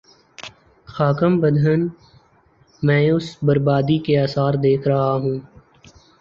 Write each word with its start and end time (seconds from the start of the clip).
خاکم 0.87 1.33
بدہن، 1.41 1.81
میں 2.83 3.03
اس 3.11 3.27
بر 3.45 3.57
بادی 3.67 3.97
کے 4.05 4.13
آثار 4.19 4.53
دیکھ 4.63 4.87
رہا 4.87 5.11
ہوں۔ 5.13 5.37